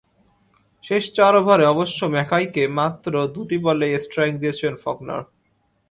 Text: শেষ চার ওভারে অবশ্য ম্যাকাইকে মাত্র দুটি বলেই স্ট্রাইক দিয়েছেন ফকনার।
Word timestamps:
শেষ 0.83 1.03
চার 1.13 1.33
ওভারে 1.35 1.65
অবশ্য 1.65 1.99
ম্যাকাইকে 2.05 2.63
মাত্র 2.79 3.13
দুটি 3.27 3.57
বলেই 3.57 3.93
স্ট্রাইক 3.99 4.33
দিয়েছেন 4.39 4.73
ফকনার। 4.83 5.21